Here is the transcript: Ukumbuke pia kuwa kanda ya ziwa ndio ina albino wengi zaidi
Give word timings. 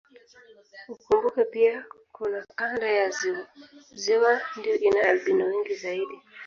Ukumbuke 0.91 1.45
pia 1.45 1.85
kuwa 2.11 2.45
kanda 2.55 2.87
ya 2.89 3.09
ziwa 3.93 4.41
ndio 4.57 4.79
ina 4.79 5.01
albino 5.01 5.45
wengi 5.45 5.75
zaidi 5.75 6.21